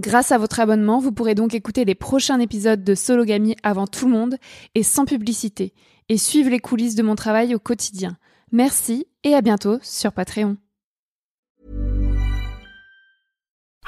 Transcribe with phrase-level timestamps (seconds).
[0.00, 4.06] Grâce à votre abonnement, vous pourrez donc écouter les prochains épisodes de Sologamy avant tout
[4.06, 4.36] le monde
[4.74, 5.74] et sans publicité,
[6.08, 8.16] et suivre les coulisses de mon travail au quotidien.
[8.50, 10.56] Merci et à bientôt sur Patreon.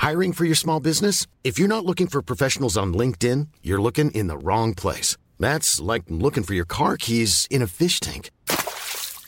[0.02, 1.26] Hiring for your small business?
[1.44, 5.16] If you're not looking for professionals on LinkedIn, you're looking in the wrong place.
[5.40, 8.30] That's like looking for your car keys in a fish tank.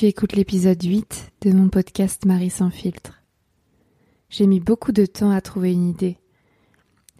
[0.00, 3.22] Tu écoutes l'épisode 8 de mon podcast Marie sans filtre.
[4.30, 6.16] J'ai mis beaucoup de temps à trouver une idée.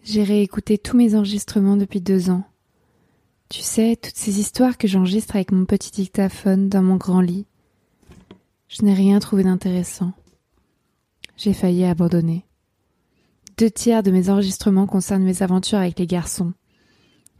[0.03, 2.43] J'ai réécouté tous mes enregistrements depuis deux ans.
[3.49, 7.45] Tu sais, toutes ces histoires que j'enregistre avec mon petit dictaphone dans mon grand lit.
[8.67, 10.13] Je n'ai rien trouvé d'intéressant.
[11.37, 12.47] J'ai failli abandonner.
[13.59, 16.53] Deux tiers de mes enregistrements concernent mes aventures avec les garçons.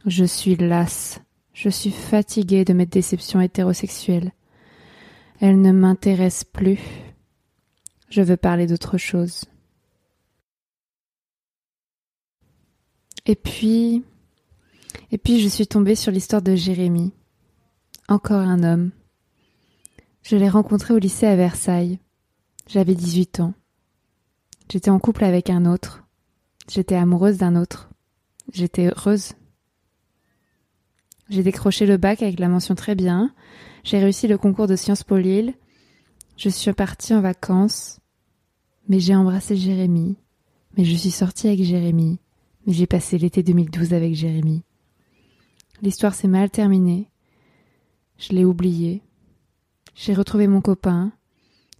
[0.06, 1.20] Je suis lasse.
[1.52, 4.30] Je suis fatiguée de mes déceptions hétérosexuelles.
[5.40, 6.80] Elles ne m'intéressent plus.
[8.08, 9.44] Je veux parler d'autre chose.
[13.26, 14.04] Et puis,
[15.10, 17.12] et puis je suis tombée sur l'histoire de Jérémie.
[18.08, 18.90] Encore un homme.
[20.22, 21.98] Je l'ai rencontré au lycée à Versailles.
[22.68, 23.54] J'avais 18 ans.
[24.70, 26.04] J'étais en couple avec un autre.
[26.68, 27.90] J'étais amoureuse d'un autre.
[28.52, 29.32] J'étais heureuse.
[31.32, 33.34] J'ai décroché le bac avec la mention très bien.
[33.84, 35.54] J'ai réussi le concours de Sciences Po Lille.
[36.36, 38.00] Je suis partie en vacances.
[38.86, 40.18] Mais j'ai embrassé Jérémy.
[40.76, 42.20] Mais je suis sortie avec Jérémy.
[42.66, 44.62] Mais j'ai passé l'été 2012 avec Jérémy.
[45.80, 47.08] L'histoire s'est mal terminée.
[48.18, 49.00] Je l'ai oublié.
[49.94, 51.12] J'ai retrouvé mon copain.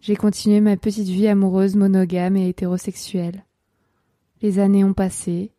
[0.00, 3.44] J'ai continué ma petite vie amoureuse monogame et hétérosexuelle.
[4.40, 5.51] Les années ont passé.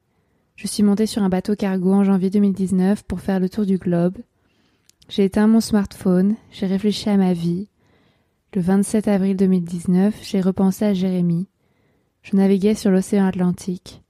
[0.55, 3.77] Je suis montée sur un bateau cargo en janvier 2019 pour faire le tour du
[3.77, 4.17] globe.
[5.09, 7.69] J'ai éteint mon smartphone, j'ai réfléchi à ma vie.
[8.53, 11.47] Le 27 avril 2019, j'ai repensé à Jérémy.
[12.21, 14.01] Je naviguais sur l'océan Atlantique.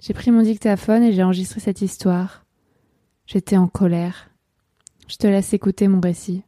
[0.00, 2.46] J'ai pris mon dictaphone et j'ai enregistré cette histoire.
[3.26, 4.30] J'étais en colère.
[5.08, 6.44] Je te laisse écouter mon récit.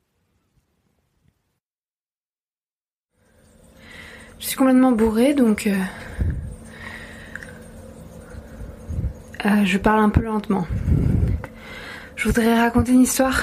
[4.38, 5.76] Je suis complètement bourrée, donc euh,
[9.46, 10.66] Euh, je parle un peu lentement.
[12.16, 13.42] Je voudrais raconter une histoire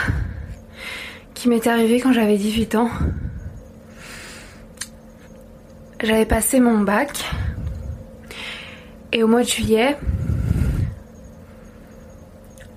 [1.33, 2.89] qui m'est arrivée quand j'avais 18 ans.
[6.03, 7.25] J'avais passé mon bac
[9.11, 9.97] et au mois de juillet,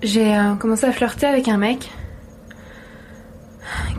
[0.01, 1.91] j'ai euh, commencé à flirter avec un mec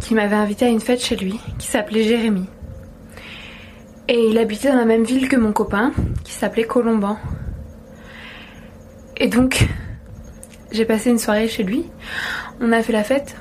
[0.00, 2.48] qui m'avait invité à une fête chez lui, qui s'appelait Jérémy.
[4.08, 5.92] Et il habitait dans la même ville que mon copain,
[6.24, 7.18] qui s'appelait Colomban.
[9.22, 9.68] Et donc,
[10.72, 11.86] j'ai passé une soirée chez lui.
[12.60, 13.36] On a fait la fête.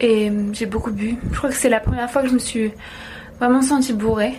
[0.00, 1.16] Et j'ai beaucoup bu.
[1.32, 2.72] Je crois que c'est la première fois que je me suis
[3.38, 4.34] vraiment sentie bourrée.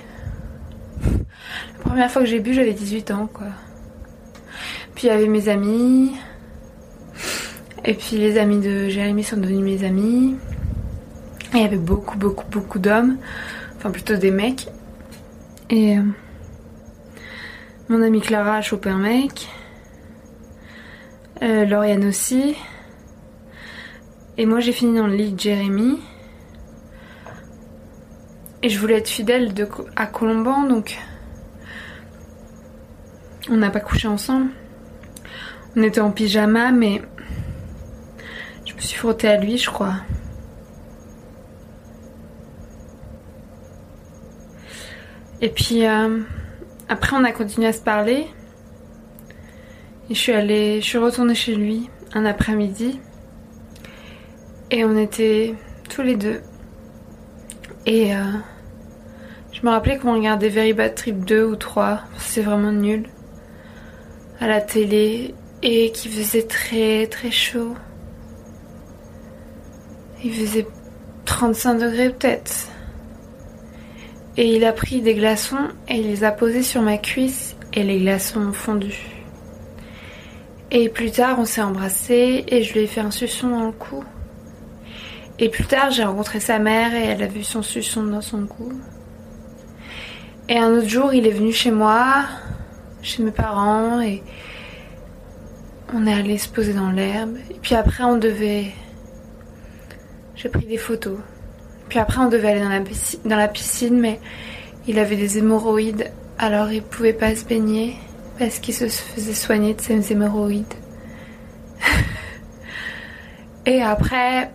[1.04, 3.48] La première fois que j'ai bu, j'avais 18 ans, quoi.
[4.94, 6.12] Puis il y avait mes amis.
[7.84, 10.36] Et puis les amis de Jérémy sont devenus mes amis.
[11.56, 13.18] Et il y avait beaucoup, beaucoup, beaucoup d'hommes.
[13.78, 14.68] Enfin, plutôt des mecs.
[15.72, 16.04] Et euh,
[17.92, 19.50] mon amie Clara a chopé un mec.
[21.42, 22.56] Euh, Lauriane aussi.
[24.38, 26.00] Et moi, j'ai fini dans le lit de Jérémy.
[28.64, 29.54] Et je voulais être fidèle
[29.98, 31.00] à Colomban, donc
[33.50, 34.52] on n'a pas couché ensemble.
[35.76, 37.02] On était en pyjama, mais
[38.66, 39.96] je me suis frottée à lui, je crois.
[45.42, 46.22] Et puis euh,
[46.92, 48.28] après, on a continué à se parler.
[50.10, 53.00] Et je suis allée, je suis retournée chez lui un après-midi.
[54.72, 55.56] Et on était
[55.90, 56.42] tous les deux.
[57.86, 58.20] Et euh,
[59.54, 62.02] je me rappelais qu'on regardait Very Bad Trip 2 ou 3.
[62.18, 63.08] C'est vraiment nul.
[64.42, 65.34] À la télé.
[65.64, 67.74] Et qui faisait très très chaud.
[70.26, 70.68] Il faisait
[71.24, 72.71] 35 degrés peut-être.
[74.38, 77.84] Et il a pris des glaçons et il les a posés sur ma cuisse et
[77.84, 78.96] les glaçons ont fondu.
[80.72, 83.74] Et plus tard, on s'est embrassés et je lui ai fait un suçon dans le
[83.74, 84.04] cou.
[85.38, 88.46] Et plus tard, j'ai rencontré sa mère et elle a vu son suçon dans son
[88.46, 88.72] cou.
[90.48, 92.26] Et un autre jour, il est venu chez moi,
[93.02, 94.22] chez mes parents, et
[95.94, 97.38] on est allé se poser dans l'herbe.
[97.50, 98.72] Et puis après, on devait.
[100.36, 101.18] J'ai pris des photos.
[101.92, 104.22] Puis après, on devait aller dans la, piscine, dans la piscine, mais
[104.88, 106.10] il avait des hémorroïdes,
[106.40, 107.98] alors il pouvait pas se baigner
[108.40, 110.74] parce qu'il se faisait soigner de ses hémorroïdes.
[113.66, 114.52] et après,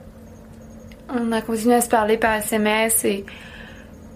[1.10, 3.26] on a continué à se parler par SMS et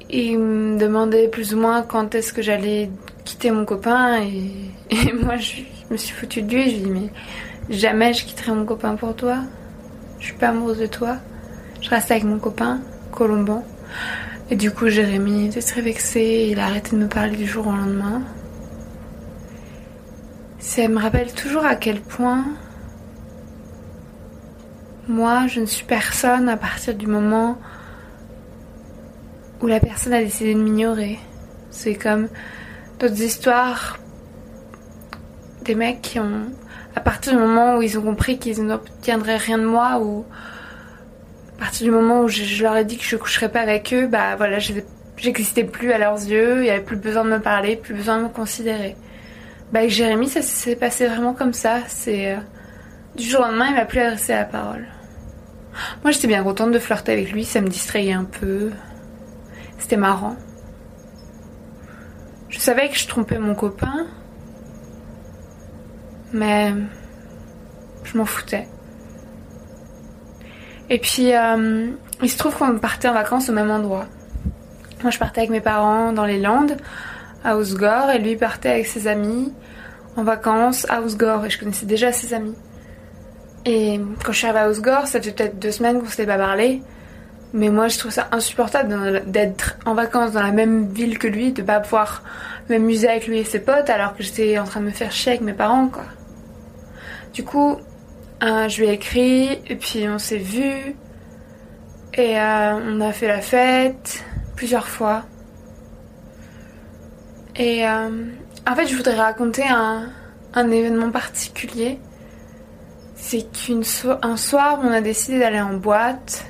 [0.08, 2.88] il me demandait plus ou moins quand est-ce que j'allais
[3.26, 4.50] quitter mon copain et,
[4.96, 5.56] et moi je,
[5.90, 6.70] me suis foutue de lui.
[6.70, 7.10] Je lui ai dit mais
[7.68, 9.40] jamais je quitterai mon copain pour toi.
[10.20, 11.18] Je suis pas amoureuse de toi.
[11.82, 12.80] Je reste avec mon copain.
[14.50, 17.66] Et du coup, Jérémy était très vexé, il a arrêté de me parler du jour
[17.66, 18.22] au lendemain.
[20.58, 22.44] Ça me rappelle toujours à quel point
[25.08, 27.58] moi, je ne suis personne à partir du moment
[29.60, 31.18] où la personne a décidé de m'ignorer.
[31.70, 32.28] C'est comme
[32.98, 33.98] d'autres histoires
[35.64, 36.46] des mecs qui ont,
[36.94, 40.24] à partir du moment où ils ont compris qu'ils n'obtiendraient rien de moi ou
[41.60, 44.06] à partir du moment où je, leur ai dit que je coucherais pas avec eux,
[44.06, 44.58] bah voilà,
[45.18, 48.16] j'existais plus à leurs yeux, il n'y avait plus besoin de me parler, plus besoin
[48.16, 48.96] de me considérer.
[49.70, 51.80] Bah avec Jérémy, ça s'est passé vraiment comme ça.
[51.86, 52.38] C'est euh,
[53.14, 54.86] du jour au lendemain, il m'a plus adressé la parole.
[56.02, 58.70] Moi, j'étais bien contente de flirter avec lui, ça me distrayait un peu.
[59.78, 60.36] C'était marrant.
[62.48, 64.06] Je savais que je trompais mon copain,
[66.32, 66.72] mais
[68.04, 68.66] je m'en foutais.
[70.90, 71.86] Et puis, euh,
[72.20, 74.06] il se trouve qu'on partait en vacances au même endroit.
[75.02, 76.76] Moi, je partais avec mes parents dans les Landes,
[77.44, 79.52] à Ousgore, et lui partait avec ses amis
[80.16, 82.56] en vacances à Ousgore, et je connaissais déjà ses amis.
[83.64, 86.38] Et quand je suis arrivée à Ousgore, ça fait peut-être deux semaines qu'on s'était pas
[86.38, 86.82] parlé.
[87.52, 91.52] Mais moi, je trouve ça insupportable d'être en vacances dans la même ville que lui,
[91.52, 92.22] de pas pouvoir
[92.68, 95.32] m'amuser avec lui et ses potes, alors que j'étais en train de me faire chier
[95.32, 96.04] avec mes parents, quoi.
[97.32, 97.78] Du coup,
[98.42, 100.96] euh, je lui ai écrit et puis on s'est vu
[102.14, 104.24] et euh, on a fait la fête
[104.56, 105.24] plusieurs fois.
[107.56, 108.24] Et euh,
[108.66, 110.10] en fait, je voudrais raconter un,
[110.70, 111.98] événement particulier.
[113.14, 116.46] C'est qu'un soir, on a décidé d'aller en boîte.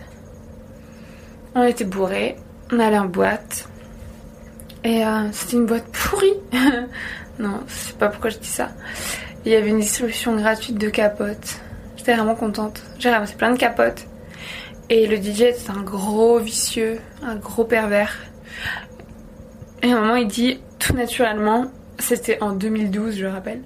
[1.56, 2.36] On était bourrés,
[2.70, 3.68] on allait en boîte.
[4.84, 6.38] Et c'était une boîte pourrie.
[7.40, 8.68] non, je sais pas pourquoi je dis ça.
[9.44, 11.60] Il y avait une distribution gratuite de capotes.
[12.00, 12.82] J'étais vraiment contente.
[12.98, 14.06] J'ai ramassé plein de capotes.
[14.88, 18.16] Et le DJ était un gros vicieux, un gros pervers.
[19.82, 21.66] Et à un moment, il dit tout naturellement
[21.98, 23.60] C'était en 2012, je rappelle.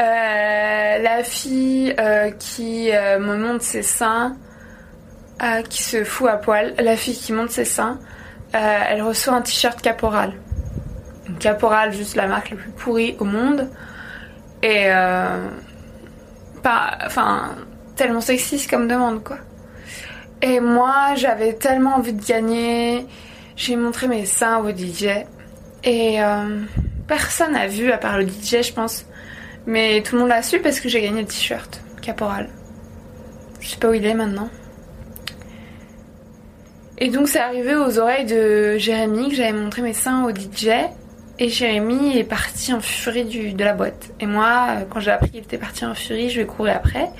[0.00, 0.02] Euh,
[1.02, 4.34] la fille euh, qui euh, me montre ses seins,
[5.68, 7.98] qui se fout à poil, la fille qui monte ses seins,
[8.54, 10.32] elle reçoit un t-shirt Caporal.
[11.38, 13.68] Caporal, juste la marque la plus pourrie au monde.
[14.62, 14.88] Et
[17.04, 17.54] enfin,
[17.96, 19.38] tellement sexiste comme demande quoi.
[20.42, 23.06] Et moi, j'avais tellement envie de gagner.
[23.56, 25.24] J'ai montré mes seins au DJ.
[25.84, 26.18] Et
[27.06, 29.06] personne n'a vu à part le DJ, je pense.
[29.66, 32.48] Mais tout le monde l'a su parce que j'ai gagné le t-shirt Caporal.
[33.60, 34.48] Je sais pas où il est maintenant.
[36.98, 40.68] Et donc c'est arrivé aux oreilles de Jérémy que j'avais montré mes seins au DJ.
[41.38, 44.10] Et Jérémy est parti en furie de la boîte.
[44.20, 47.10] Et moi, quand j'ai appris qu'il était parti en furie, je vais courir après.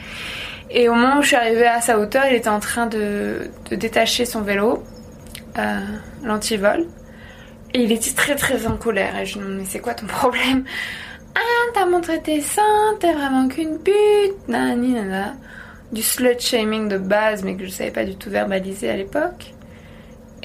[0.71, 3.51] Et au moment où je suis arrivée à sa hauteur, il était en train de,
[3.71, 4.83] détacher son vélo,
[5.59, 5.81] euh,
[6.25, 6.87] l'antivol.
[7.75, 9.19] Et il était très très en colère.
[9.19, 10.65] Et je me dis, mais c'est quoi ton problème?
[11.35, 15.35] Ah, t'as montré tes seins, t'es vraiment qu'une pute, nani nana.
[15.93, 19.53] Du slut shaming de base, mais que je savais pas du tout verbaliser à l'époque.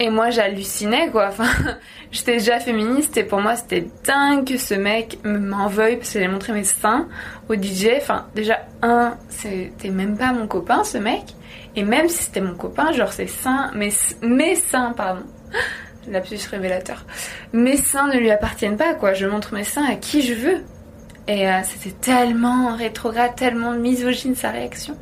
[0.04, 1.28] Et moi, j'hallucinais, quoi.
[1.28, 1.46] Enfin,
[2.12, 6.24] j'étais déjà féministe et pour moi, c'était dingue que ce mec m'en veuille parce qu'il
[6.24, 7.08] a montré mes seins
[7.50, 7.90] au DJ.
[7.98, 11.36] Enfin, déjà, un, c'était même pas mon copain, ce mec.
[11.76, 13.94] Et même si c'était mon copain, genre ses seins, mes,
[14.24, 15.22] mes seins, pardon.
[16.08, 17.06] Lapsus révélateur.
[17.54, 19.14] Mes seins ne lui appartiennent pas, quoi.
[19.14, 20.64] Je montre mes seins à qui je veux.
[21.28, 24.98] Et euh, c'était tellement rétrograde, tellement misogyne sa réaction.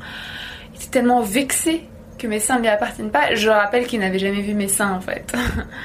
[0.74, 1.88] Il était tellement vexé
[2.20, 3.34] que mes seins ne lui appartiennent pas.
[3.36, 5.34] Je rappelle qu'il n'avait jamais vu mes seins en fait.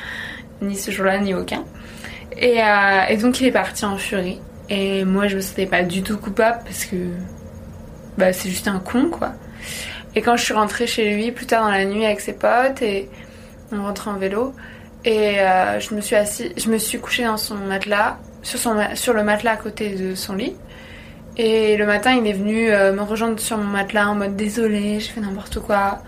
[0.63, 1.65] ni ce jour-là, ni aucun.
[2.37, 4.41] Et, euh, et, donc il est parti en furie.
[4.69, 6.97] Et moi je me sentais pas du tout coupable parce que
[8.19, 9.33] bah, c'est juste un con quoi.
[10.15, 12.83] Et quand je suis rentrée chez lui plus tard dans la nuit avec ses potes
[12.83, 13.09] et
[13.73, 14.55] on rentrait en vélo
[15.05, 18.77] et euh, je me suis assis, je me suis couchée dans son matelas sur, son,
[18.95, 20.55] sur le matelas à côté de son lit.
[21.37, 25.01] Et le matin, il est venu euh, me rejoindre sur mon matelas en mode désolé,
[25.01, 26.01] j'ai fait n'importe quoi.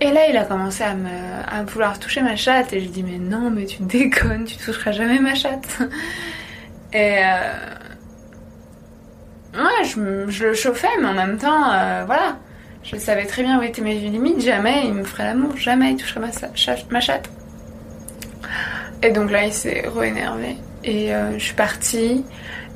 [0.00, 2.72] Et là, il a commencé à, me, vouloir toucher ma chatte.
[2.72, 5.78] Et je dis, mais non, mais tu déconnes, tu toucheras jamais ma chatte.
[6.92, 7.52] Et euh...
[9.54, 12.38] ouais, je, le chauffais, mais en même temps, euh, voilà.
[12.82, 14.42] Je savais très bien où étaient mes limites.
[14.42, 17.30] Jamais il me ferait l'amour, jamais il toucherait ma, chatte.
[19.02, 20.56] Et donc là, il s'est re-énervé.
[20.84, 22.24] Et euh, je suis partie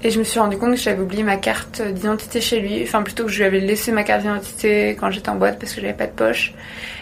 [0.03, 2.83] et je me suis rendu compte que j'avais oublié ma carte d'identité chez lui.
[2.83, 5.75] Enfin, plutôt que je lui avais laissé ma carte d'identité quand j'étais en boîte parce
[5.75, 6.55] que j'avais pas de poche.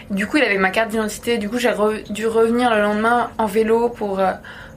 [0.09, 1.37] Du coup, il avait ma carte d'identité.
[1.37, 1.71] Du coup, j'ai
[2.09, 4.31] dû revenir le lendemain en vélo pour, euh,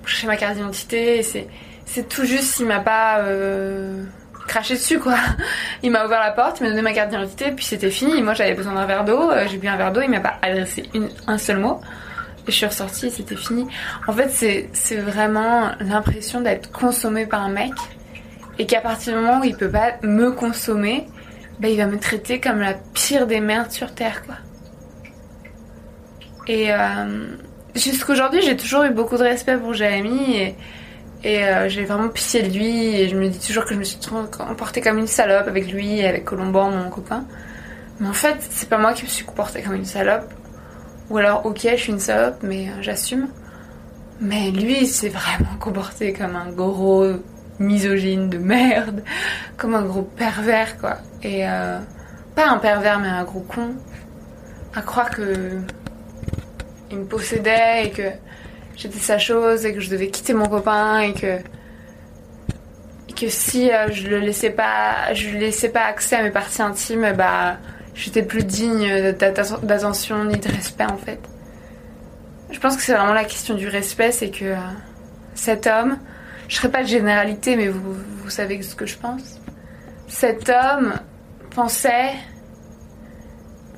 [0.04, 1.18] chercher ma carte d'identité.
[1.18, 4.04] Et c'est, tout juste s'il m'a pas euh,
[4.46, 5.16] craché dessus, quoi.
[5.82, 8.20] Il m'a ouvert la porte, il m'a donné ma carte d'identité, puis c'était fini.
[8.20, 9.30] Moi, j'avais besoin d'un verre d'eau.
[9.48, 10.82] j'ai bu un verre d'eau, il m'a pas adressé
[11.26, 11.80] un seul mot
[12.46, 13.66] je suis ressortie et c'était fini.
[14.06, 17.72] En fait, c'est vraiment l'impression d'être consommée par un mec
[18.60, 21.06] et qu'à partir du moment où il peut pas me consommer,
[21.60, 24.34] bah, il va me traiter comme la pire des merdes sur Terre, quoi.
[26.46, 27.26] Et euh,
[27.74, 30.54] jusqu'aujourd'hui, j'ai toujours eu beaucoup de respect pour Jérémy
[31.24, 33.84] et, euh, j'ai vraiment pitié de lui et je me dis toujours que je me
[33.84, 33.98] suis
[34.30, 37.24] comportée comme une salope avec lui et avec Colomban, mon copain.
[37.98, 40.30] Mais en fait, c'est pas moi qui me suis comportée comme une salope.
[41.08, 43.28] Ou alors, ok, je suis une salope, mais euh, j'assume.
[44.20, 47.14] Mais lui, il s'est vraiment comporté comme un gros
[47.60, 49.04] misogyne de merde,
[49.56, 50.96] comme un gros pervers, quoi.
[51.22, 51.78] Et euh,
[52.34, 53.74] pas un pervers, mais un gros con.
[54.74, 55.58] À croire que
[56.90, 58.10] il me possédait et que
[58.76, 61.38] j'étais sa chose et que je devais quitter mon copain et que
[63.20, 66.62] que si euh, je le laissais pas, je lui laissais pas accès à mes parties
[66.62, 67.58] intimes, bah
[67.94, 71.20] j'étais plus digne d'attention ni de respect en fait.
[72.50, 74.56] Je pense que c'est vraiment la question du respect, c'est que euh,
[75.34, 75.98] cet homme,
[76.50, 79.40] je ne serai pas de généralité, mais vous, savez ce que je pense.
[80.08, 80.94] Cet homme
[81.50, 82.14] pensait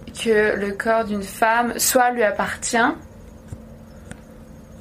[0.07, 2.79] que le corps d'une femme soit lui appartient,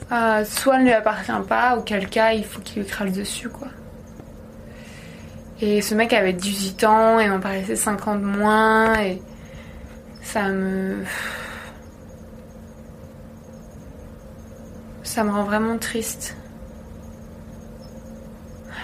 [0.09, 3.67] euh, soit ne lui appartient pas, auquel cas il faut qu'il lui crale dessus quoi.
[5.59, 9.21] Et ce mec avait 18 ans et m'en paraissait 50 moins et
[10.21, 11.03] ça me...
[15.03, 16.37] Ça me rend vraiment triste.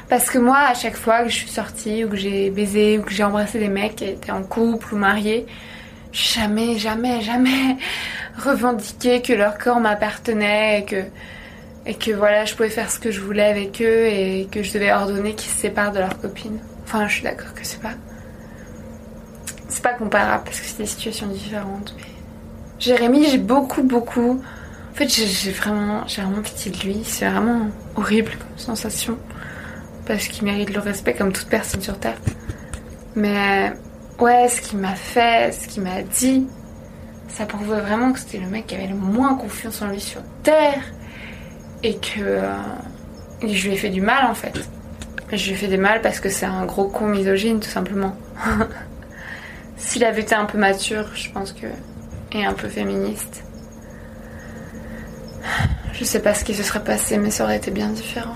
[0.10, 3.04] Parce que moi, à chaque fois que je suis sortie ou que j'ai baisé ou
[3.04, 5.46] que j'ai embrassé des mecs qui étaient en couple ou mariés,
[6.14, 7.78] jamais, jamais, jamais
[8.38, 11.04] revendiqué que leur corps m'appartenait et que
[11.88, 14.74] et que voilà, je pouvais faire ce que je voulais avec eux et que je
[14.74, 16.60] devais ordonner qu'ils se séparent de leur copine.
[16.84, 17.94] Enfin, je suis d'accord que c'est pas.
[19.70, 21.96] C'est pas comparable parce que c'est des situations différentes.
[22.78, 24.42] Jérémy, j'ai beaucoup, beaucoup.
[24.92, 27.02] En fait, j'ai vraiment, j'ai vraiment pitié de lui.
[27.06, 29.18] C'est vraiment horrible comme sensation.
[30.08, 32.18] Parce qu'il mérite le respect comme toute personne sur Terre.
[33.16, 33.74] Mais
[34.20, 36.48] ouais, ce qu'il m'a fait, ce qu'il m'a dit,
[37.28, 40.22] ça prouvait vraiment que c'était le mec qui avait le moins confiance en lui sur
[40.44, 40.82] Terre
[41.84, 42.54] et que euh,
[43.42, 44.54] je lui ai fait du mal en fait.
[45.32, 48.16] Je lui ai fait du mal parce que c'est un gros con misogyne tout simplement.
[49.78, 51.68] S'il avait été un peu mature, je pense que.
[52.32, 53.44] et un peu féministe.
[55.94, 58.36] Je sais pas ce qui se serait passé, mais ça aurait été bien différent.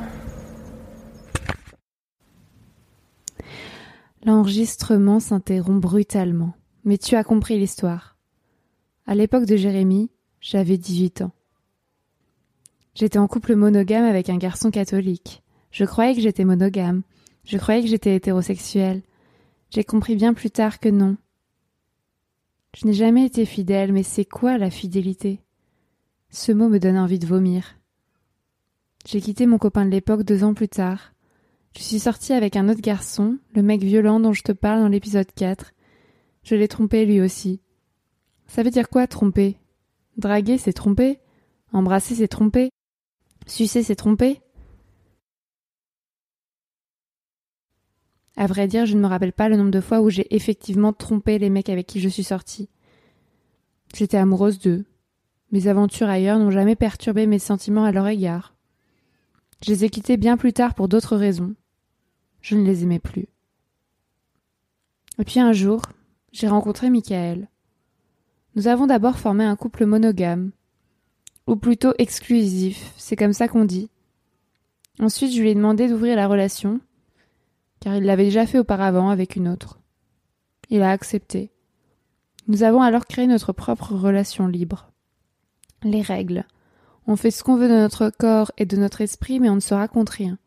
[4.24, 8.18] L'enregistrement s'interrompt brutalement, mais tu as compris l'histoire.
[9.08, 11.32] À l'époque de Jérémie, j'avais 18 ans.
[12.94, 15.42] J'étais en couple monogame avec un garçon catholique.
[15.72, 17.02] Je croyais que j'étais monogame.
[17.46, 19.02] Je croyais que j'étais hétérosexuelle.
[19.72, 21.18] J'ai compris bien plus tard que non.
[22.76, 25.40] Je n'ai jamais été fidèle, mais c'est quoi la fidélité?
[26.30, 27.76] Ce mot me donne envie de vomir.
[29.08, 31.11] J'ai quitté mon copain de l'époque deux ans plus tard.
[31.78, 34.88] Je suis sortie avec un autre garçon, le mec violent dont je te parle dans
[34.88, 35.72] l'épisode 4.
[36.44, 37.62] Je l'ai trompé lui aussi.
[38.48, 39.58] Ça veut dire quoi tromper?
[40.18, 41.20] Draguer, c'est tromper?
[41.72, 42.70] Embrasser, c'est tromper?
[43.48, 44.42] Sucer, c'est tromper?
[48.36, 50.94] À vrai dire, je ne me rappelle pas le nombre de fois où j'ai effectivement
[50.94, 52.70] trompé les mecs avec qui je suis sortie.
[53.94, 54.86] J'étais amoureuse d'eux.
[55.52, 58.56] Mes aventures ailleurs n'ont jamais perturbé mes sentiments à leur égard.
[59.64, 61.56] Je les ai quittés bien plus tard pour d'autres raisons.
[62.42, 63.28] Je ne les aimais plus.
[65.20, 65.82] Et puis un jour,
[66.32, 67.48] j'ai rencontré Michael.
[68.56, 70.52] Nous avons d'abord formé un couple monogame,
[71.48, 73.90] ou plutôt exclusif, c'est comme ça qu'on dit.
[75.00, 76.80] Ensuite, je lui ai demandé d'ouvrir la relation,
[77.80, 79.80] car il l'avait déjà fait auparavant avec une autre.
[80.70, 81.52] Il a accepté.
[82.48, 84.92] Nous avons alors créé notre propre relation libre.
[85.84, 86.46] Les règles.
[87.08, 89.60] On fait ce qu'on veut de notre corps et de notre esprit, mais on ne
[89.60, 90.38] se raconte rien.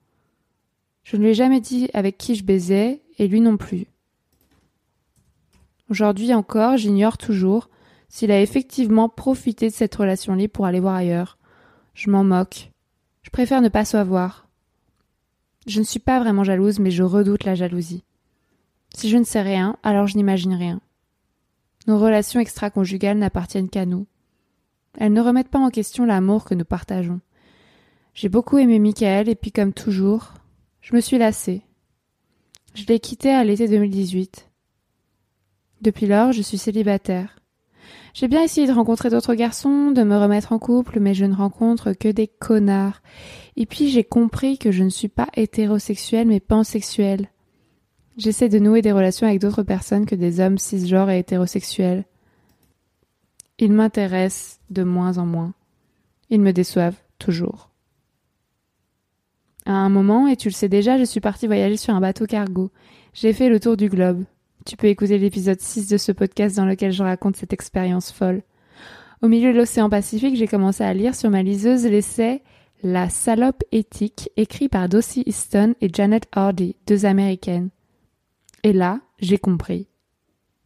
[1.04, 3.87] Je ne lui ai jamais dit avec qui je baisais, et lui non plus.
[5.88, 7.68] Aujourd'hui encore, j'ignore toujours
[8.09, 11.38] s'il a effectivement profité de cette relation libre pour aller voir ailleurs.
[11.94, 12.70] Je m'en moque.
[13.22, 14.48] Je préfère ne pas savoir.
[15.66, 18.05] Je ne suis pas vraiment jalouse, mais je redoute la jalousie.
[18.94, 20.81] Si je ne sais rien, alors je n'imagine rien.
[21.87, 24.07] Nos relations extra-conjugales n'appartiennent qu'à nous.
[24.98, 27.20] Elles ne remettent pas en question l'amour que nous partageons.
[28.14, 30.35] J'ai beaucoup aimé Michael et puis comme toujours,
[30.85, 31.62] je me suis lassée.
[32.75, 34.51] Je l'ai quitté à l'été 2018.
[35.81, 37.38] Depuis lors, je suis célibataire.
[38.12, 41.35] J'ai bien essayé de rencontrer d'autres garçons, de me remettre en couple, mais je ne
[41.35, 43.01] rencontre que des connards.
[43.57, 47.31] Et puis j'ai compris que je ne suis pas hétérosexuelle mais pansexuelle.
[48.18, 52.05] J'essaie de nouer des relations avec d'autres personnes que des hommes cisgenres et hétérosexuels.
[53.59, 55.55] Ils m'intéressent de moins en moins.
[56.29, 57.73] Ils me déçoivent toujours.
[59.66, 62.27] À un moment, et tu le sais déjà, je suis partie voyager sur un bateau
[62.27, 62.70] cargo.
[63.14, 64.24] J'ai fait le tour du globe.
[64.66, 68.42] Tu peux écouter l'épisode 6 de ce podcast dans lequel je raconte cette expérience folle.
[69.22, 72.42] Au milieu de l'océan Pacifique, j'ai commencé à lire sur ma liseuse l'essai
[72.83, 77.70] La salope éthique, écrit par Dossie Easton et Janet Hardy, deux américaines.
[78.64, 79.88] Et là, j'ai compris.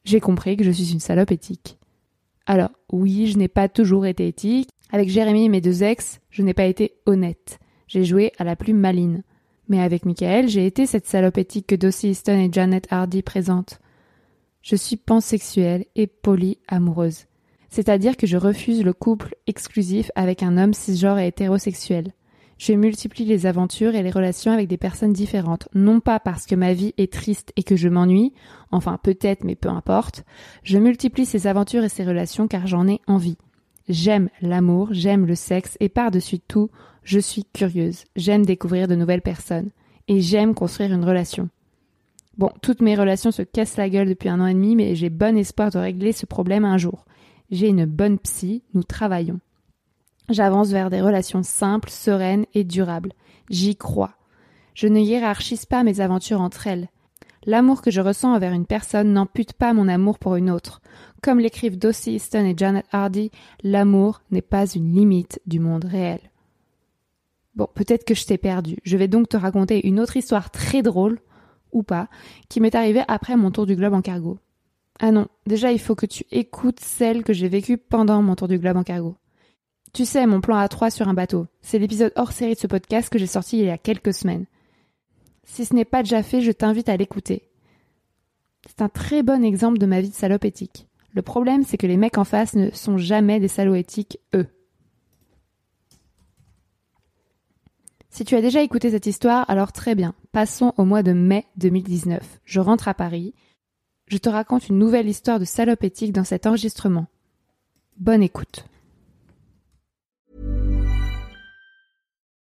[0.04, 1.78] J'ai compris que je suis une salope éthique.
[2.46, 4.70] Alors, oui, je n'ai pas toujours été éthique.
[4.90, 7.60] Avec Jérémy et mes deux ex, je n'ai pas été honnête.
[7.88, 9.24] J'ai joué à la plus maline.
[9.68, 13.80] Mais avec Michael, j'ai été cette salope éthique que Dossie Easton et Janet Hardy présentent.
[14.62, 17.24] Je suis pansexuelle et polyamoureuse.
[17.70, 22.12] C'est-à-dire que je refuse le couple exclusif avec un homme cisgenre et hétérosexuel.
[22.58, 26.56] Je multiplie les aventures et les relations avec des personnes différentes, non pas parce que
[26.56, 28.32] ma vie est triste et que je m'ennuie,
[28.72, 30.24] enfin peut-être mais peu importe,
[30.64, 33.38] je multiplie ces aventures et ces relations car j'en ai envie.
[33.88, 36.70] J'aime l'amour, j'aime le sexe et par-dessus tout,
[37.02, 39.70] je suis curieuse, j'aime découvrir de nouvelles personnes
[40.08, 41.48] et j'aime construire une relation.
[42.36, 45.10] Bon, toutes mes relations se cassent la gueule depuis un an et demi, mais j'ai
[45.10, 47.04] bon espoir de régler ce problème un jour.
[47.50, 49.40] J'ai une bonne psy, nous travaillons.
[50.28, 53.12] J'avance vers des relations simples, sereines et durables.
[53.48, 54.12] J'y crois.
[54.74, 56.88] Je ne hiérarchise pas mes aventures entre elles.
[57.46, 60.80] L'amour que je ressens envers une personne n'ampute pas mon amour pour une autre.
[61.22, 63.30] Comme l'écrivent Dossie Easton et Janet Hardy,
[63.62, 66.20] l'amour n'est pas une limite du monde réel.
[67.54, 68.76] Bon, peut-être que je t'ai perdu.
[68.84, 71.18] Je vais donc te raconter une autre histoire très drôle
[71.72, 72.08] ou pas,
[72.48, 74.38] qui m'est arrivé après mon tour du globe en cargo.
[75.00, 78.48] Ah non, déjà il faut que tu écoutes celle que j'ai vécue pendant mon tour
[78.48, 79.16] du globe en cargo.
[79.92, 83.10] Tu sais, mon plan A3 sur un bateau, c'est l'épisode hors série de ce podcast
[83.10, 84.46] que j'ai sorti il y a quelques semaines.
[85.48, 87.48] Si ce n'est pas déjà fait, je t'invite à l'écouter.
[88.68, 90.86] C'est un très bon exemple de ma vie de salope éthique.
[91.14, 94.46] Le problème, c'est que les mecs en face ne sont jamais des salauds éthiques, eux.
[98.10, 100.14] Si tu as déjà écouté cette histoire, alors très bien.
[100.32, 102.40] Passons au mois de mai 2019.
[102.44, 103.34] Je rentre à Paris.
[104.06, 107.06] Je te raconte une nouvelle histoire de salope éthique dans cet enregistrement.
[107.96, 108.64] Bonne écoute.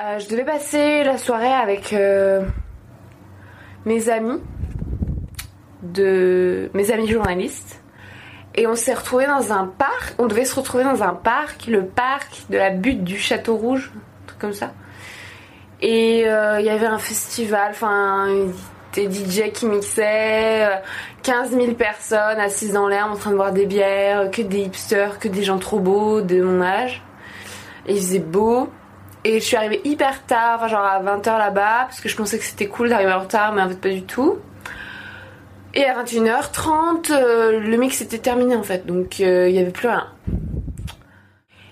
[0.00, 2.42] Euh, je devais passer la soirée avec euh,
[3.84, 4.40] mes amis,
[5.82, 7.82] de mes amis journalistes,
[8.54, 10.14] et on s'est retrouvés dans un parc.
[10.18, 13.92] On devait se retrouver dans un parc, le parc de la butte du Château Rouge,
[13.94, 14.72] un truc comme ça.
[15.82, 18.28] Et euh, il y avait un festival, enfin
[18.94, 20.76] des DJ qui mixaient, euh,
[21.24, 25.18] 15 000 personnes assises dans l'herbe en train de boire des bières, que des hipsters,
[25.18, 27.02] que des gens trop beaux de mon âge.
[27.86, 28.70] Et il faisait beau.
[29.24, 32.38] Et je suis arrivée hyper tard, enfin genre à 20h là-bas, parce que je pensais
[32.38, 34.38] que c'était cool d'arriver en retard, mais en fait pas du tout.
[35.74, 39.70] Et à 21h30, euh, le mix était terminé en fait, donc euh, il y avait
[39.70, 40.08] plus rien.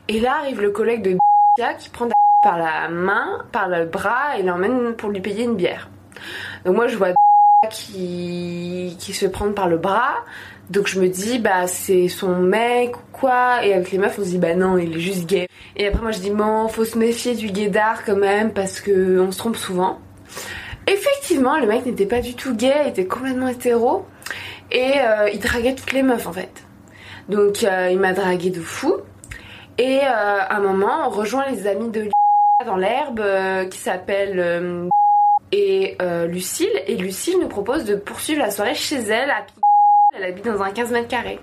[0.08, 1.16] Et là arrive le collègue de
[1.78, 2.08] qui prend
[2.42, 5.88] par la main, par le bras et l'emmène pour lui payer une bière.
[6.64, 7.08] Donc moi je vois
[7.70, 10.24] qui, qui se prendre par le bras.
[10.70, 13.64] Donc je me dis bah c'est son mec ou quoi?
[13.64, 15.48] Et avec les meufs on se dit bah non il est juste gay.
[15.76, 19.18] Et après moi je dis bon faut se méfier du gaydar quand même parce que
[19.18, 19.98] on se trompe souvent.
[20.86, 24.06] Effectivement le mec n'était pas du tout gay, il était complètement hétéro
[24.70, 26.64] et euh, il draguait toutes les meufs en fait.
[27.30, 28.96] Donc euh, il m'a dragué de fou
[29.78, 32.10] et euh, à un moment on rejoint les amis de
[32.66, 34.88] dans l'herbe euh, qui s'appelle euh,
[35.50, 39.30] et Lucille et Lucille nous propose de poursuivre la soirée chez elle
[40.18, 41.40] elle habite dans un 15 mètres carrés.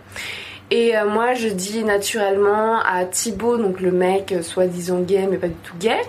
[0.71, 5.37] Et euh, moi je dis naturellement à Thibaut donc le mec euh, soi-disant gay mais
[5.37, 6.01] pas du tout gay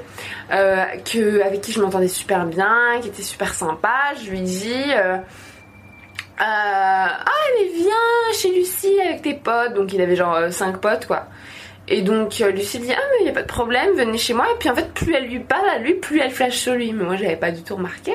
[0.51, 4.93] euh, que avec qui je m'entendais super bien qui était super sympa je lui dis
[6.39, 11.27] ah allez viens chez Lucie avec tes potes donc il avait genre 5 potes quoi.
[11.89, 14.59] Et donc Lucie dit ah mais y a pas de problème venez chez moi et
[14.59, 16.95] puis en fait plus elle lui parle à lui plus elle flash sur lui.
[16.95, 18.15] Mais moi j'avais pas du tout remarqué.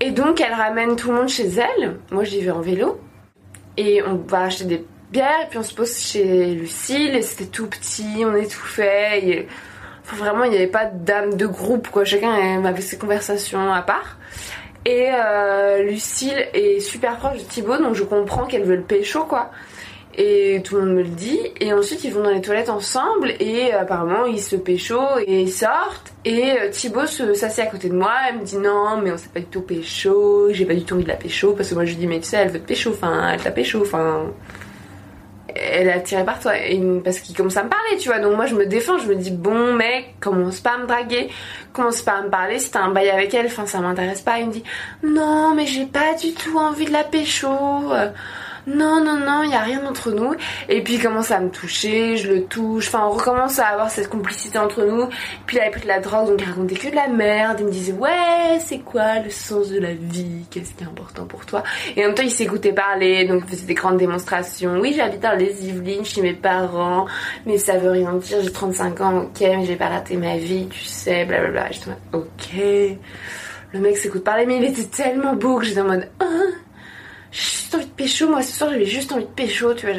[0.00, 1.96] Et donc elle ramène tout le monde chez elle.
[2.12, 3.00] Moi j'y vais en vélo
[3.76, 7.50] et on va acheter des bières et puis on se pose chez Lucille et c'était
[7.50, 9.48] tout petit on étouffait et...
[10.04, 12.04] enfin, vraiment il n'y avait pas d'âme de groupe quoi.
[12.04, 14.18] Chacun avait ses conversations à part.
[14.86, 19.24] Et euh, Lucille est super proche de Thibaut donc je comprends qu'elle veut le pécho
[19.24, 19.50] quoi
[20.16, 21.40] et tout le monde me le dit.
[21.60, 23.32] Et ensuite ils vont dans les toilettes ensemble.
[23.40, 26.12] Et apparemment ils se pécho et ils sortent.
[26.24, 28.12] Et euh, Thibaut s'assied à côté de moi.
[28.28, 30.94] Elle me dit non mais on s'est pas du tout pécho j'ai pas du tout
[30.94, 32.60] envie de la pécho parce que moi je lui dis mais tu sais elle veut
[32.60, 34.26] te pécho enfin elle t'a pécho enfin
[35.56, 36.52] elle est attirée par toi.
[37.04, 38.18] Parce qu'il commence à me parler tu vois.
[38.18, 38.98] Donc moi je me défends.
[38.98, 41.28] Je me dis bon mec commence pas à me draguer.
[41.72, 42.58] Commence pas à me parler.
[42.58, 44.38] Si t'as un bail avec elle enfin ça m'intéresse pas.
[44.38, 44.64] Il me dit
[45.02, 47.48] non mais j'ai pas du tout envie de la pécho
[48.66, 50.34] non non non il y a rien entre nous.
[50.68, 52.88] Et puis il commence à me toucher je le touche.
[52.88, 55.08] Enfin on recommence à avoir cette complicité entre nous.
[55.46, 57.58] Puis il avait pris de la drogue donc il racontait que de la merde.
[57.60, 60.46] Il me disait ouais c'est quoi le sens de la vie?
[60.50, 61.62] Qu'est-ce qui est important pour toi?
[61.96, 64.78] Et en même temps il s'écoutait parler donc il faisait des grandes démonstrations.
[64.80, 67.06] Oui j'habite dans les Yvelines chez mes parents
[67.46, 68.38] mais ça veut rien dire.
[68.42, 71.90] J'ai 35 ans ok mais j'ai pas raté ma vie tu sais blablabla j'étais en
[71.90, 72.60] mode ok.
[73.72, 76.24] Le mec s'écoute parler mais il était tellement beau que j'étais en mode ah
[77.34, 78.28] j'ai juste envie de pécho.
[78.28, 79.94] Moi, ce soir, j'avais juste envie de pécho, tu vois.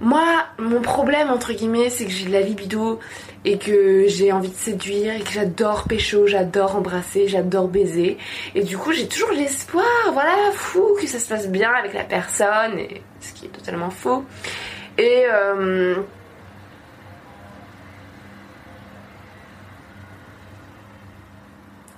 [0.00, 0.24] Moi,
[0.58, 3.00] mon problème, entre guillemets, c'est que j'ai de la libido
[3.44, 8.16] et que j'ai envie de séduire et que j'adore pécho, j'adore embrasser, j'adore baiser.
[8.54, 12.04] Et du coup, j'ai toujours l'espoir, voilà, fou, que ça se passe bien avec la
[12.04, 12.78] personne,
[13.20, 14.24] ce qui est totalement faux.
[14.96, 15.24] Et...
[15.32, 15.96] euh,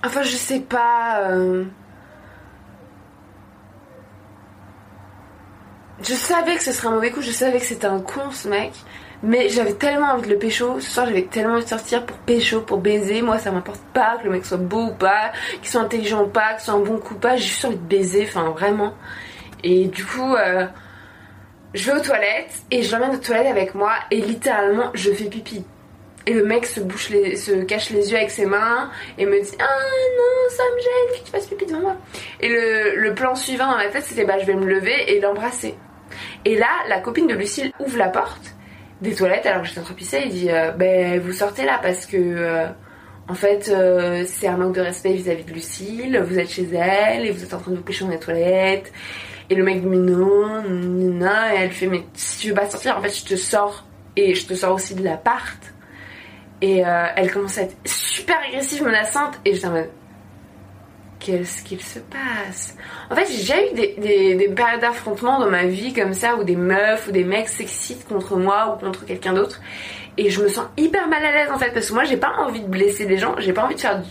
[0.02, 1.20] Enfin, je sais pas...
[1.28, 1.64] euh,
[6.02, 8.48] Je savais que ce serait un mauvais coup, je savais que c'était un con ce
[8.48, 8.72] mec,
[9.22, 10.80] Mais j'avais tellement envie de le pécho.
[10.80, 13.20] Ce soir, j'avais tellement envie de sortir pour pécho, pour baiser.
[13.20, 16.28] Moi, ça m'importe pas que le mec soit beau ou pas, qu'il soit intelligent ou
[16.28, 17.36] pas, qu'il soit un bon coup ou pas.
[17.36, 18.94] J'ai juste envie de baiser, enfin vraiment.
[19.62, 20.66] Et du coup, euh,
[21.74, 25.24] je vais aux toilettes et je l'emmène aux toilettes avec moi et littéralement, je fais
[25.24, 25.66] pipi.
[26.26, 26.80] Et le mec se,
[27.64, 29.64] cache les yeux avec ses mains et me dit Ah
[30.16, 31.96] non, ça me gêne que tu fasses pipi devant moi.
[32.40, 35.74] Et le plan suivant dans ma tête, c'était Bah, je vais me lever et l'embrasser.
[36.44, 38.54] Et là, la copine de Lucille ouvre la porte
[39.00, 40.22] des toilettes alors que j'étais en train de pisser.
[40.26, 42.16] Il dit euh, Ben, vous sortez là parce que.
[42.16, 42.66] euh,
[43.28, 46.20] en fait, euh, c'est un manque de respect vis-à-vis de Lucille.
[46.26, 48.92] Vous êtes chez elle et vous êtes en train de vous pêcher dans les toilettes.
[49.48, 51.26] Et le mec dit mais non, non.
[51.54, 53.84] Et elle fait mais si tu veux pas sortir, en fait, je te sors
[54.16, 55.58] et je te sors aussi de l'appart.
[56.60, 59.38] Et euh, elle commence à être super agressive, menaçante.
[59.44, 59.90] Et j'étais en mode
[61.20, 62.74] qu'est-ce qu'il se passe
[63.10, 66.34] En fait, j'ai déjà eu des, des, des périodes d'affrontement dans ma vie comme ça,
[66.36, 69.60] où des meufs ou des mecs s'excitent contre moi ou contre quelqu'un d'autre.
[70.16, 72.32] Et je me sens hyper mal à l'aise en fait, parce que moi j'ai pas
[72.38, 74.02] envie de blesser des gens, j'ai pas envie de faire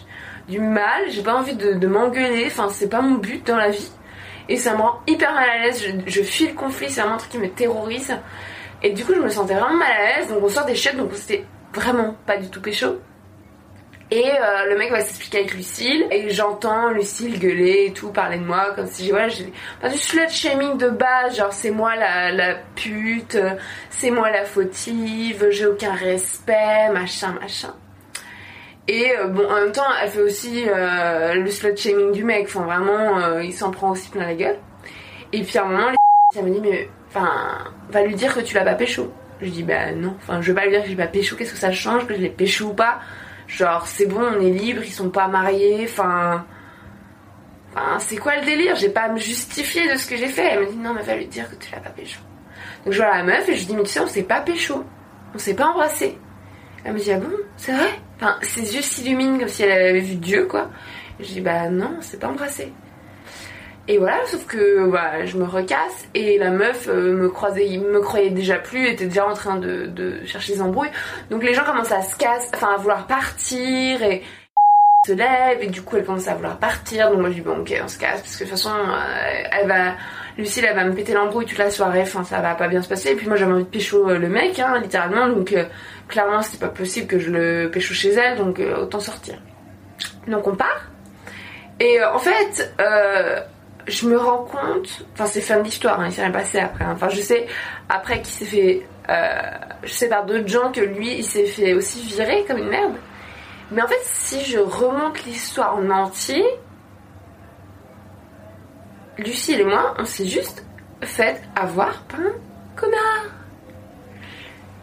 [0.47, 3.91] du, mal, j'ai pas envie de, m'engueuler, enfin c'est pas mon but dans la vie.
[4.47, 7.15] Et ça me rend hyper mal à l'aise, je, je fuis le conflit, c'est vraiment
[7.15, 8.15] un truc qui me terrorise.
[8.81, 10.97] Et du coup je me sentais vraiment mal à l'aise, donc on sort des chiottes,
[10.97, 12.99] donc c'était vraiment pas du tout pécho.
[14.11, 16.07] Et euh, le mec va s'expliquer avec Lucille.
[16.11, 20.77] Et j'entends Lucille gueuler et tout, parler de moi comme si j'ai du slut shaming
[20.77, 23.37] de base, genre c'est moi la, la pute,
[23.89, 27.73] c'est moi la fautive, j'ai aucun respect, machin, machin.
[28.87, 32.47] Et euh, bon, en même temps, elle fait aussi euh, le slut shaming du mec,
[32.47, 34.57] enfin vraiment, il s'en prend aussi plein la gueule.
[35.33, 35.91] Et puis à un moment,
[36.33, 39.11] ça me dit, mais va lui dire que tu l'as pas pécho.
[39.41, 41.53] Je dis, bah non, enfin, je vais pas lui dire que j'ai pas pécho, qu'est-ce
[41.53, 42.99] que ça change, que je l'ai pécho ou pas?
[43.49, 46.45] Genre, c'est bon, on est libre, ils sont pas mariés, enfin.
[47.73, 48.75] Enfin, c'est quoi le délire?
[48.75, 50.53] J'ai pas à me justifier de ce que j'ai fait.
[50.53, 52.19] Elle me dit, non, mais va lui dire que tu l'as pas pécho.
[52.85, 54.41] Donc je vois la meuf et je lui dis, mais tu sais, on s'est pas
[54.41, 54.83] pécho.
[55.33, 56.17] On s'est pas embrassé.
[56.83, 57.31] Elle me dit, ah bon?
[57.57, 57.89] C'est vrai?
[58.17, 60.69] Enfin, ses yeux s'illuminent comme si elle avait vu Dieu, quoi.
[61.19, 62.71] Et je dis, bah non, on s'est pas embrassé.
[63.91, 67.99] Et voilà, sauf que bah, je me recasse et la meuf euh, me croisait, me
[68.01, 70.91] croyait déjà plus, était déjà en train de, de chercher des embrouilles.
[71.31, 74.21] Donc les gens commencent à se casser, enfin à vouloir partir et
[75.07, 77.09] se lève et du coup elle commence à vouloir partir.
[77.09, 79.43] Donc moi je dis bon ok on se casse parce que de toute façon euh,
[79.53, 79.95] elle va,
[80.37, 82.89] Lucille elle va me péter l'embrouille toute la soirée, enfin ça va pas bien se
[82.89, 83.13] passer.
[83.13, 85.29] Et puis moi j'avais envie de pécho euh, le mec, hein, littéralement.
[85.29, 85.55] Donc
[86.07, 89.39] clairement c'était pas possible que je le pécho chez elle, donc autant sortir.
[90.27, 90.91] Donc on part.
[91.79, 92.75] Et en fait,
[93.89, 96.85] je me rends compte, enfin c'est fin de l'histoire, hein, il s'est rien passé après.
[96.85, 96.91] hein.
[96.93, 97.47] Enfin je sais
[97.89, 99.41] après qu'il s'est fait, euh,
[99.83, 102.95] je sais par d'autres gens que lui il s'est fait aussi virer comme une merde.
[103.71, 106.43] Mais en fait si je remonte l'histoire en entier,
[109.17, 110.63] Lucille et moi on s'est juste
[111.01, 112.33] fait avoir par un
[112.75, 113.25] connard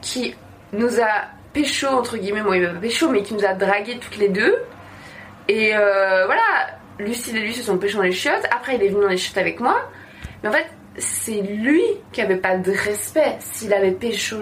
[0.02, 0.34] qui
[0.72, 3.98] nous a pécho entre guillemets, moi il m'a pas pécho mais qui nous a dragué
[3.98, 4.56] toutes les deux.
[5.48, 6.42] Et euh, voilà,
[6.98, 8.46] Lucille et lui se sont péchés dans les chiottes.
[8.50, 9.76] Après, il est venu dans les chiottes avec moi.
[10.42, 11.82] Mais en fait, c'est lui
[12.12, 13.36] qui avait pas de respect.
[13.40, 14.36] S'il avait pécho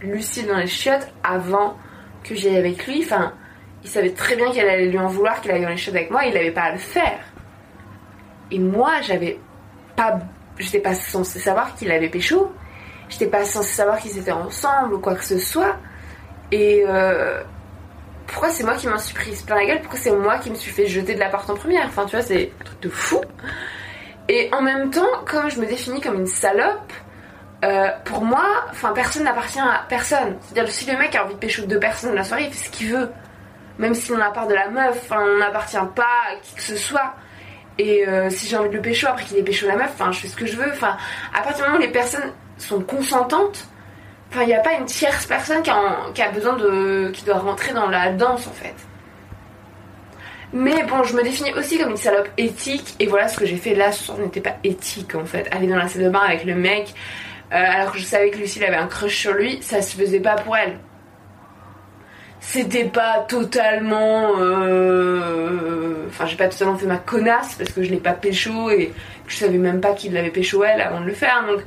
[0.00, 1.76] Lucille dans les chiottes avant
[2.24, 3.32] que j'y aille avec lui, enfin,
[3.82, 6.10] il savait très bien qu'elle allait lui en vouloir qu'il aille dans les chiottes avec
[6.10, 6.24] moi.
[6.24, 7.20] Il avait pas à le faire.
[8.50, 9.38] Et moi, j'avais
[9.96, 10.18] pas,
[10.58, 12.52] j'étais pas censée savoir qu'il avait pécho.
[13.08, 15.76] J'étais pas censée savoir qu'ils étaient ensemble ou quoi que ce soit.
[16.50, 17.42] Et euh,
[18.26, 19.80] pourquoi c'est moi qui m'en suis prise plein la gueule?
[19.80, 21.86] Pourquoi c'est moi qui me suis fait jeter de l'appart en première?
[21.86, 23.20] Enfin, tu vois, c'est un truc de fou.
[24.28, 26.92] Et en même temps, comme je me définis comme une salope,
[27.64, 30.36] euh, pour moi, enfin, personne n'appartient à personne.
[30.40, 32.70] C'est-à-dire, si le mec a envie de pécho deux personnes la soirée, il fait ce
[32.70, 33.10] qu'il veut.
[33.78, 36.76] Même si on a part de la meuf, on n'appartient pas à qui que ce
[36.76, 37.14] soit.
[37.78, 40.12] Et euh, si j'ai envie de le pécho après qu'il ait pécho la meuf, enfin,
[40.12, 40.70] je fais ce que je veux.
[40.72, 40.96] Enfin,
[41.34, 43.66] à partir du moment où les personnes sont consentantes,
[44.32, 47.10] Enfin, il n'y a pas une tierce personne qui a, besoin de.
[47.12, 48.74] qui doit rentrer dans la danse en fait.
[50.54, 53.58] Mais bon, je me définis aussi comme une salope éthique, et voilà ce que j'ai
[53.58, 55.48] fait là ce soir n'était pas éthique en fait.
[55.54, 56.94] Aller dans la salle de bain avec le mec,
[57.52, 60.20] euh, alors que je savais que Lucille avait un crush sur lui, ça se faisait
[60.20, 60.78] pas pour elle.
[62.40, 64.32] C'était pas totalement.
[64.38, 68.88] euh, Enfin, j'ai pas totalement fait ma connasse parce que je l'ai pas pécho et
[69.26, 71.62] que je savais même pas qu'il l'avait pécho elle avant de le faire, donc.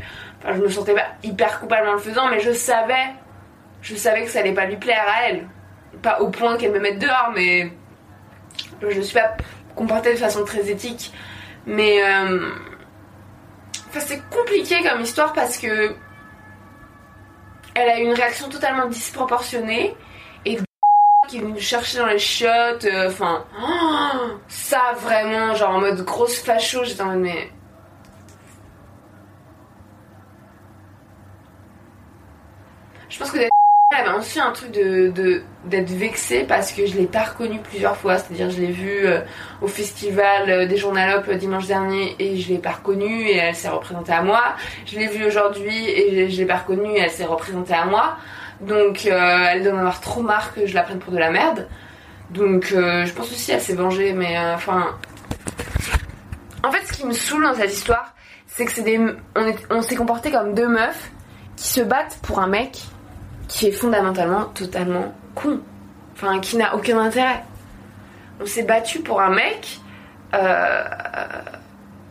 [0.45, 3.13] Enfin, je me sentais pas hyper coupable en le faisant, mais je savais,
[3.81, 5.47] je savais que ça allait pas lui plaire à elle.
[6.03, 7.71] Pas au point qu'elle me mette dehors, mais
[8.81, 9.35] je me suis pas
[9.75, 11.11] comportée de façon très éthique.
[11.65, 12.51] Mais euh,
[13.89, 15.95] enfin, c'est compliqué comme histoire parce que
[17.73, 19.95] elle a eu une réaction totalement disproportionnée
[20.45, 20.59] et
[21.27, 23.45] qui est venu chercher dans les chiottes, euh, enfin,
[24.47, 27.49] ça vraiment, genre en mode grosse facho, j'étais en mode mais
[33.15, 33.55] Je pense que d'être
[33.91, 38.17] elle un truc de d'être vexée parce que je l'ai pas reconnue plusieurs fois.
[38.17, 39.21] C'est-à-dire, je l'ai vue euh,
[39.61, 43.55] au festival euh, des Journalopes euh, dimanche dernier et je l'ai pas reconnue et elle
[43.55, 44.41] s'est représentée à moi.
[44.85, 48.17] Je l'ai vue aujourd'hui et je, l'ai pas reconnue et elle s'est représentée à moi.
[48.59, 51.69] Donc, elle doit avoir trop marre que je la prenne pour de la merde.
[52.31, 54.97] Donc, je pense aussi elle s'est vengée, mais enfin.
[56.63, 58.13] en fait, ce qui me saoule dans cette histoire,
[58.45, 58.99] c'est que c'est des,
[59.69, 61.11] on s'est comporté comme deux meufs
[61.55, 62.81] qui se battent pour un mec
[63.47, 65.59] qui est fondamentalement totalement con.
[66.13, 67.43] Enfin, qui n'a aucun intérêt.
[68.41, 69.79] On s'est battu pour un mec
[70.33, 70.83] euh,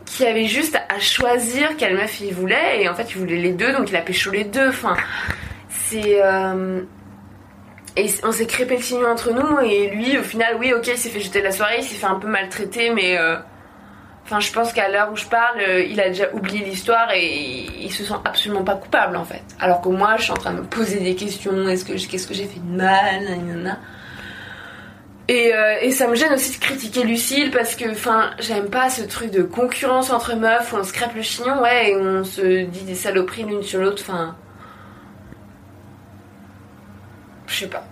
[0.05, 3.51] qui avait juste à choisir quelle meuf il voulait, et en fait, il voulait les
[3.51, 4.69] deux, donc il a pécho les deux.
[4.69, 4.95] Enfin,
[5.69, 6.21] c'est.
[6.23, 6.81] euh,
[7.97, 10.97] et on s'est crépé le chignon entre nous, et lui, au final, oui, ok, il
[10.97, 13.17] s'est fait jeter de la soirée, il s'est fait un peu maltraiter, mais.
[13.17, 13.37] euh,
[14.25, 17.67] Enfin, je pense qu'à l'heure où je parle, euh, il a déjà oublié l'histoire et
[17.79, 19.43] il se sent absolument pas coupable en fait.
[19.59, 21.67] Alors que moi, je suis en train de me poser des questions.
[21.67, 23.77] Est-ce que qu'est-ce que j'ai fait de mal?
[25.27, 28.89] Et, euh, et ça me gêne aussi de critiquer Lucille parce que, enfin, j'aime pas
[28.89, 32.23] ce truc de concurrence entre meufs où on se crêpe le chignon, ouais, et on
[32.23, 34.03] se dit des saloperies l'une sur l'autre.
[34.07, 34.35] Enfin,
[37.47, 37.83] je sais pas.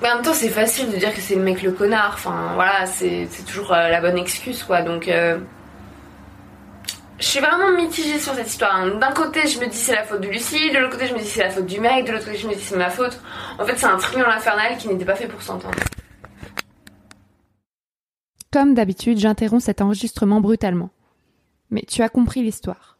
[0.00, 2.12] Mais en même temps, c'est facile de dire que c'est le mec le connard.
[2.14, 4.82] Enfin, voilà, c'est toujours euh, la bonne excuse, quoi.
[4.82, 5.38] Donc, euh,
[7.18, 8.76] je suis vraiment mitigée sur cette histoire.
[8.76, 8.96] hein.
[9.00, 11.18] D'un côté, je me dis c'est la faute de Lucie, de l'autre côté, je me
[11.18, 13.18] dis c'est la faute du mec, de l'autre côté, je me dis c'est ma faute.
[13.58, 15.74] En fait, c'est un triangle infernal qui n'était pas fait pour s'entendre.
[18.52, 20.90] Comme d'habitude, j'interromps cet enregistrement brutalement.
[21.70, 22.97] Mais tu as compris l'histoire.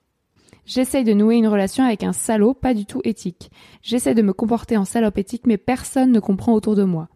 [0.68, 3.50] J'essaye de nouer une relation avec un salaud pas du tout éthique.
[3.80, 7.08] J'essaie de me comporter en salope éthique, mais personne ne comprend autour de moi.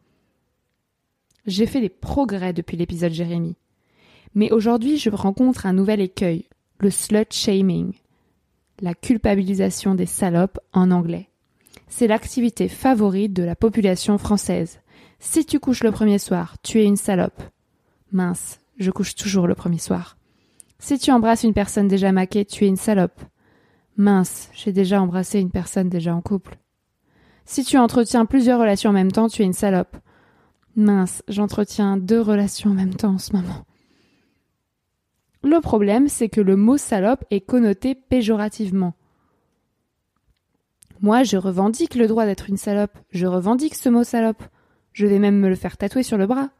[1.44, 3.56] J'ai fait des progrès depuis l'épisode Jérémy.
[4.34, 6.46] Mais aujourd'hui, je rencontre un nouvel écueil,
[6.78, 7.92] le slut shaming,
[8.80, 11.28] la culpabilisation des salopes en anglais.
[11.88, 14.80] C'est l'activité favorite de la population française.
[15.20, 17.42] Si tu couches le premier soir, tu es une salope.
[18.12, 20.16] Mince, je couche toujours le premier soir.
[20.78, 23.20] Si tu embrasses une personne déjà maquée, tu es une salope.
[23.96, 26.58] Mince, j'ai déjà embrassé une personne déjà en couple.
[27.44, 29.96] Si tu entretiens plusieurs relations en même temps, tu es une salope.
[30.76, 33.66] Mince, j'entretiens deux relations en même temps en ce moment.
[35.42, 38.94] Le problème, c'est que le mot salope est connoté péjorativement.
[41.00, 42.96] Moi, je revendique le droit d'être une salope.
[43.10, 44.42] Je revendique ce mot salope.
[44.92, 46.50] Je vais même me le faire tatouer sur le bras.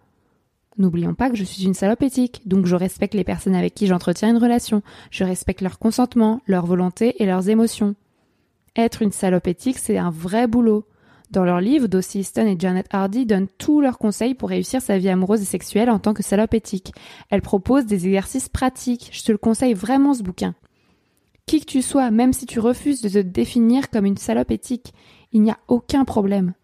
[0.79, 3.87] N'oublions pas que je suis une salope éthique, donc je respecte les personnes avec qui
[3.87, 7.95] j'entretiens une relation, je respecte leur consentement, leur volonté et leurs émotions.
[8.75, 10.87] Être une salope éthique, c'est un vrai boulot.
[11.31, 14.99] Dans leur livre, Dossie Easton et Janet Hardy donnent tous leurs conseils pour réussir sa
[14.99, 16.93] vie amoureuse et sexuelle en tant que salope éthique.
[17.31, 20.55] Elles proposent des exercices pratiques, je te le conseille vraiment ce bouquin.
[21.47, 24.95] Qui que tu sois, même si tu refuses de te définir comme une salope éthique,
[25.33, 26.55] il n'y a aucun problème.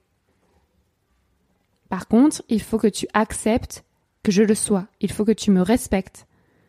[1.89, 3.85] Par contre, il faut que tu acceptes
[4.23, 4.87] que je le sois.
[5.01, 6.27] Il faut que tu me respectes.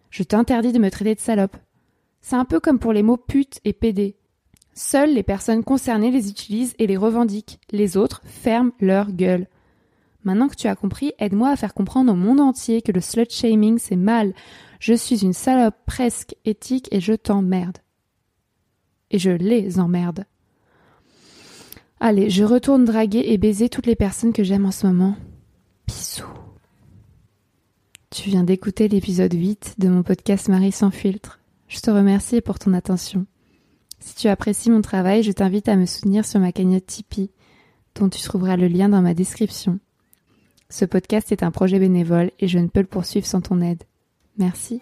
[0.10, 1.58] Je t'interdis de me traiter de salope.
[2.22, 4.16] C'est un peu comme pour les mots pute et pédé.
[4.74, 7.60] Seules les personnes concernées les utilisent et les revendiquent.
[7.72, 9.48] Les autres ferment leur gueule.
[10.24, 13.30] Maintenant que tu as compris, aide-moi à faire comprendre au monde entier que le slut
[13.30, 14.34] shaming c'est mal.
[14.80, 17.78] Je suis une salope presque éthique et je t'emmerde.
[19.12, 20.26] Et je les emmerde.
[22.00, 25.16] Allez, je retourne draguer et baiser toutes les personnes que j'aime en ce moment.
[25.88, 26.24] Bisous.
[28.12, 31.40] Tu viens d'écouter l'épisode 8 de mon podcast Marie sans filtre.
[31.68, 33.28] Je te remercie pour ton attention.
[34.00, 37.30] Si tu apprécies mon travail, je t'invite à me soutenir sur ma cagnotte Tipeee,
[37.94, 39.78] dont tu trouveras le lien dans ma description.
[40.72, 43.84] Ce podcast est un projet bénévole et je ne peux le poursuivre sans ton aide.
[44.40, 44.82] Merci.